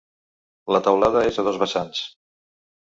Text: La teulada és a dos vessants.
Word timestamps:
La 0.77 0.81
teulada 0.87 1.23
és 1.33 1.39
a 1.39 1.47
dos 1.51 1.63
vessants. 1.67 2.05